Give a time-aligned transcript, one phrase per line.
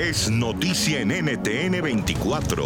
[0.00, 2.64] es noticia en NTN 24.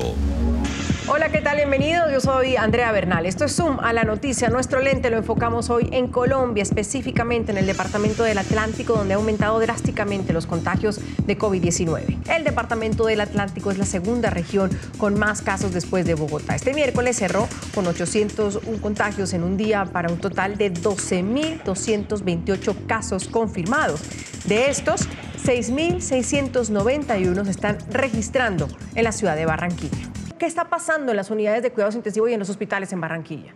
[1.08, 1.56] Hola, ¿qué tal?
[1.56, 2.12] Bienvenidos.
[2.12, 3.26] Yo soy Andrea Bernal.
[3.26, 4.50] Esto es Zoom a la noticia.
[4.50, 9.16] Nuestro lente lo enfocamos hoy en Colombia, específicamente en el departamento del Atlántico, donde ha
[9.16, 12.18] aumentado drásticamente los contagios de COVID-19.
[12.30, 16.54] El departamento del Atlántico es la segunda región con más casos después de Bogotá.
[16.54, 23.26] Este miércoles cerró con 801 contagios en un día para un total de 12.228 casos
[23.26, 24.02] confirmados.
[24.46, 25.08] De estos,
[25.44, 30.08] 6.691 se están registrando en la ciudad de Barranquilla.
[30.38, 33.52] ¿Qué está pasando en las unidades de cuidados intensivos y en los hospitales en Barranquilla?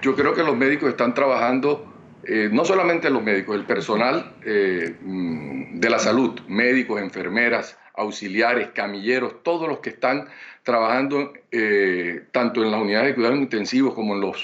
[0.00, 1.92] Yo creo que los médicos están trabajando,
[2.24, 8.68] eh, no solamente los médicos, el personal eh, mm, de la salud, médicos, enfermeras, auxiliares,
[8.68, 10.28] camilleros, todos los que están
[10.62, 14.38] trabajando eh, tanto en las unidades de cuidados intensivos como en las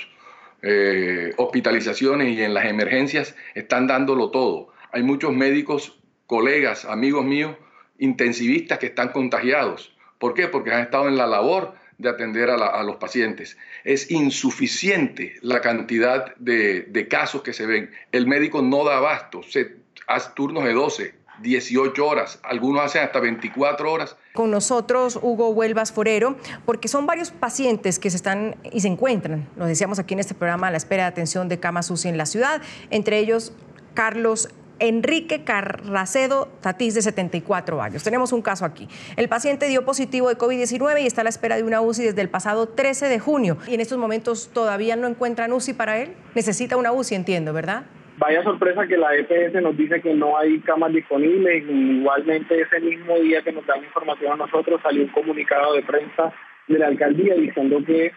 [1.37, 4.73] hospitalizaciones y en las emergencias, están dándolo todo.
[4.95, 7.57] Hay muchos médicos, colegas, amigos míos,
[7.99, 9.95] intensivistas que están contagiados
[10.25, 10.49] ¿Por qué?
[10.49, 13.59] Porque han estado en la labor de atender a, los pacientes.
[13.85, 17.91] Es insuficiente la cantidad de, casos que se ven.
[18.11, 23.93] El médico no da abasto, hace turnos de 12, 18 horas, algunos hacen hasta 24
[23.93, 24.17] horas.
[24.33, 29.47] Con nosotros Hugo Huelvas Forero, porque son varios pacientes que se están y se encuentran,
[29.57, 32.17] lo decíamos aquí en este programa, a la espera de atención de cama UCI en
[32.17, 33.53] la ciudad, entre ellos
[33.93, 38.03] Carlos Enrique Carracedo Tatís, de 74 años.
[38.03, 38.89] Tenemos un caso aquí.
[39.17, 42.21] El paciente dio positivo de COVID-19 y está a la espera de una UCI desde
[42.21, 43.57] el pasado 13 de junio.
[43.67, 46.15] Y en estos momentos todavía no encuentran UCI para él.
[46.35, 47.85] Necesita una UCI, entiendo, ¿verdad?
[48.17, 51.65] Vaya sorpresa que la EPS nos dice que no hay camas disponibles.
[51.69, 56.33] Igualmente ese mismo día que nos dan información a nosotros salió un comunicado de prensa
[56.69, 58.13] de la alcaldía diciendo que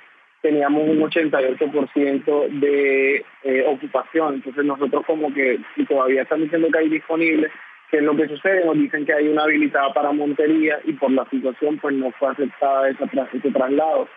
[0.48, 4.36] teníamos un 88% de eh, ocupación.
[4.36, 7.52] Entonces nosotros como que si todavía están diciendo que hay disponible,
[7.92, 8.66] ¿qué es lo que sucede?
[8.66, 12.30] Nos dicen que hay una habilitada para Montería y por la situación pues no fue
[12.30, 14.08] aceptada ese traslado.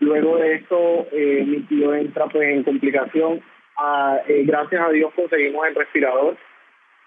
[0.00, 3.42] Luego de esto eh, mi tío entra pues en complicación.
[4.26, 6.36] Eh, gracias a Dios conseguimos el respirador.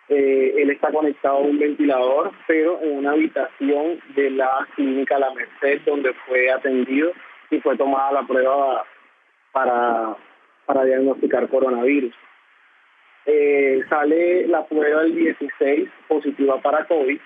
[0.07, 5.81] él está conectado a un ventilador, pero en una habitación de la clínica La Merced
[5.85, 7.11] donde fue atendido
[7.51, 8.83] y fue tomada la prueba
[9.51, 10.15] para,
[10.65, 12.13] para diagnosticar coronavirus.
[13.25, 17.19] Eh, sale la prueba del 16 positiva para COVID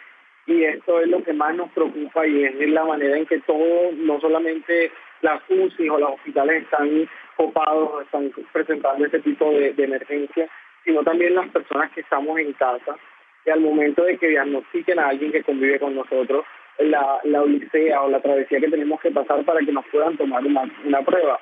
[0.48, 3.92] y esto es lo que más nos preocupa y es la manera en que todo,
[3.94, 4.92] no solamente
[5.22, 10.50] las UCI o los hospitales están copados, están presentando este tipo de, de emergencia,
[10.84, 12.98] sino también las personas que estamos en casa
[13.46, 16.46] y al momento de que diagnostiquen a alguien que convive con nosotros,
[16.80, 20.46] la, la odisea o la travesía que tenemos que pasar para que nos puedan tomar
[20.46, 21.40] una, una prueba.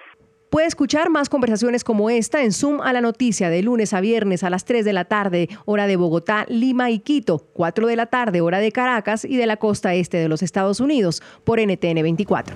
[0.54, 4.44] Puede escuchar más conversaciones como esta en Zoom a la noticia de lunes a viernes
[4.44, 8.06] a las 3 de la tarde, hora de Bogotá, Lima y Quito, 4 de la
[8.06, 12.04] tarde, hora de Caracas y de la costa este de los Estados Unidos, por NTN
[12.04, 12.56] 24.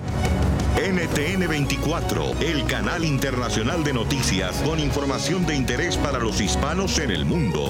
[0.76, 7.10] NTN 24, el canal internacional de noticias con información de interés para los hispanos en
[7.10, 7.64] el mundo.